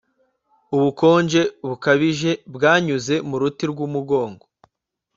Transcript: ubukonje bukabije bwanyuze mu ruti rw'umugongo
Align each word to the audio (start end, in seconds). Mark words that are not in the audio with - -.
ubukonje 0.75 1.41
bukabije 1.67 2.31
bwanyuze 2.55 3.13
mu 3.29 3.35
ruti 3.41 3.65
rw'umugongo 3.71 4.43